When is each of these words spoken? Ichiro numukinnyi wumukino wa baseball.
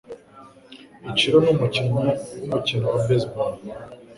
Ichiro 1.09 1.37
numukinnyi 1.43 2.01
wumukino 2.39 2.85
wa 2.93 2.99
baseball. 3.05 3.53